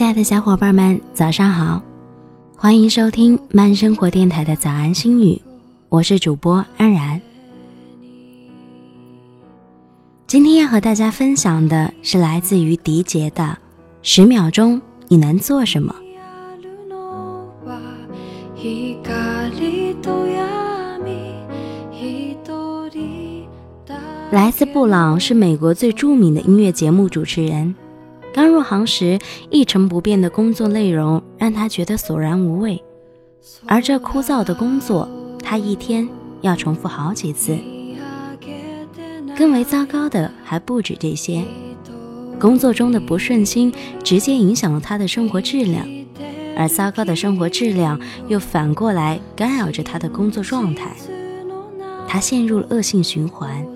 [0.00, 1.82] 亲爱的小伙伴们，早上好！
[2.56, 5.38] 欢迎收听慢生活电台的早安心语，
[5.90, 7.20] 我是主播安然。
[10.26, 13.42] 今天要和大家分享的是来自于迪杰的
[14.00, 15.94] 《十秒钟你能做什么》。
[24.30, 27.74] 莱斯·布朗是美国最著名的音乐节目主持人。
[28.32, 29.18] 刚入行时，
[29.50, 32.82] 一成不变的工作内容让他觉得索然无味，
[33.66, 35.08] 而这枯燥的工作，
[35.42, 36.08] 他一天
[36.40, 37.58] 要重复好几次。
[39.36, 41.42] 更为糟糕的还不止这些，
[42.38, 43.72] 工作中的不顺心
[44.04, 45.86] 直接影响了他的生活质量，
[46.56, 50.94] 而糟糕的生活质量又反过来干扰着他的工作状态，
[52.06, 53.66] 他陷入了恶性循环。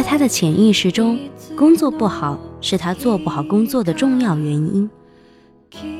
[0.00, 1.18] 在他的潜意识中，
[1.54, 4.88] 工作不好是他做不好工作的重要原因。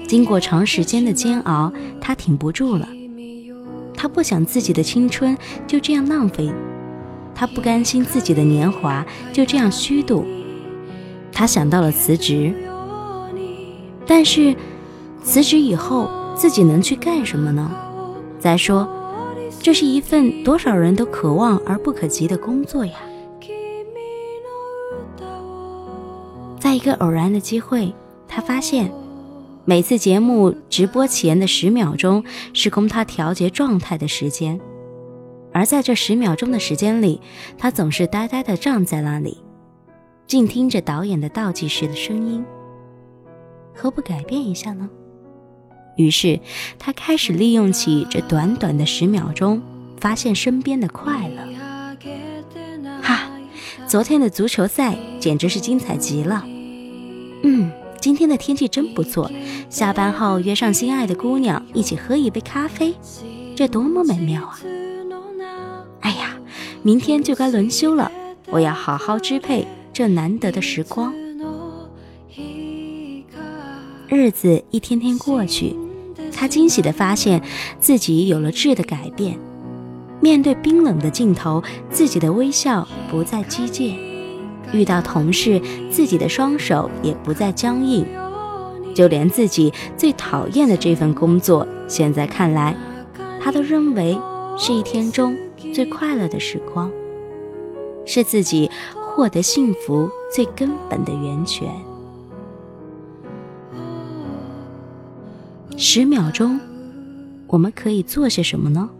[0.08, 1.70] 经过长时间的煎熬，
[2.00, 2.88] 他挺不住了。
[3.94, 6.50] 他不想自己的青春就这样浪费，
[7.34, 10.24] 他不甘心自己的年华就这样虚度。
[11.30, 12.54] 他想到了辞职，
[14.06, 14.56] 但是
[15.22, 17.70] 辞职以后自己能去干什么呢？
[18.38, 18.88] 再说，
[19.60, 22.94] 这是一份多少人都渴望而不可及的工作呀。
[26.70, 27.92] 在一个偶然的机会，
[28.28, 28.92] 他发现，
[29.64, 32.22] 每次节目直播前的十秒钟
[32.54, 34.60] 是供他调节状态的时间，
[35.52, 37.20] 而在这十秒钟的时间里，
[37.58, 39.38] 他总是呆呆地站在那里，
[40.28, 42.44] 静听着导演的倒计时的声音。
[43.74, 44.88] 何不改变一下呢？
[45.96, 46.38] 于是，
[46.78, 49.60] 他开始利用起这短短的十秒钟，
[49.98, 51.42] 发现身边的快乐。
[53.02, 53.28] 哈
[53.88, 56.44] 昨天的足球赛简直是精彩极了。
[57.42, 57.70] 嗯，
[58.00, 59.30] 今天的天气真不错。
[59.68, 62.94] 下班后约上心爱的姑娘一起喝一杯咖啡，
[63.56, 64.58] 这多么美妙啊！
[66.00, 66.36] 哎呀，
[66.82, 68.10] 明天就该轮休了，
[68.46, 71.12] 我要好好支配这难得的时光。
[74.08, 75.76] 日子一天天过去，
[76.32, 77.42] 他惊喜地发现
[77.78, 79.38] 自己有了质的改变。
[80.20, 83.94] 面对冰冷的镜头，自己的微笑不再机械；
[84.72, 85.60] 遇到同事，
[85.90, 88.06] 自己的双手也不再僵硬。
[88.94, 92.76] 就连自己最讨厌的这份工作，现在看来，
[93.40, 94.18] 他都认为
[94.58, 95.36] 是一天中
[95.72, 96.90] 最快乐的时光，
[98.04, 101.68] 是自己获得幸福最根本的源泉。
[105.76, 106.60] 十秒钟，
[107.46, 108.90] 我们可以做些什么呢？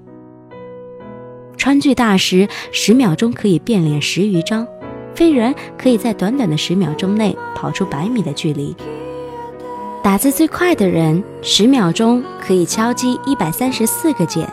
[1.57, 4.67] 川剧大师十秒钟可以变脸十余张，
[5.15, 8.75] 飞人可以在短短的十秒钟内跑出百米的距离。
[10.03, 14.51] 打字最快的人十秒钟可以敲击一百三十四个键。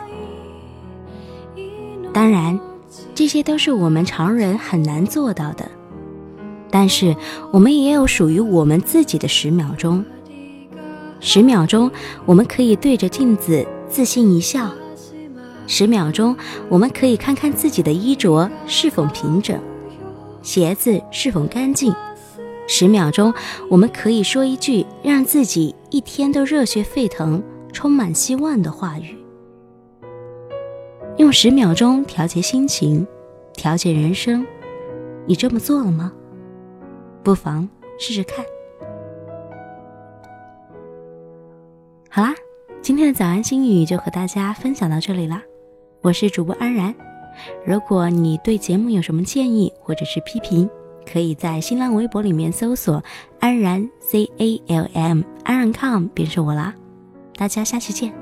[2.12, 2.58] 当然，
[3.14, 5.66] 这些都是我们常人很难做到的。
[6.70, 7.16] 但是，
[7.50, 10.04] 我们也有属于我们自己的十秒钟。
[11.20, 11.90] 十秒钟，
[12.26, 14.70] 我们可以对着镜子自信一笑。
[15.66, 16.36] 十秒钟，
[16.68, 19.58] 我们可以看看自己的衣着是否平整，
[20.42, 21.94] 鞋子是否干净。
[22.66, 23.32] 十秒钟，
[23.70, 29.16] 我们可以说一句让自己一天都热血沸腾、充满希望的话语。
[31.16, 33.06] 用十秒钟调节心情，
[33.54, 34.46] 调节人生，
[35.26, 36.12] 你这么做了吗？
[37.24, 37.68] 不妨
[37.98, 38.44] 试试看。
[42.10, 42.34] 好啦，
[42.80, 45.42] 今天的早安心语就和大家分享到这里啦。
[46.02, 46.94] 我是主播安然，
[47.64, 50.68] 如果你对节目有什么建议或者是批评，
[51.10, 53.02] 可以在新浪微博里面搜索
[53.40, 56.74] “安然 C A L M 安然 com” 便是我啦。
[57.36, 58.12] 大家下期见。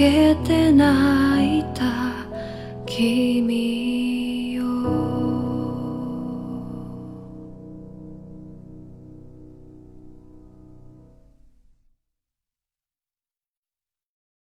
[0.00, 1.84] けて泣いた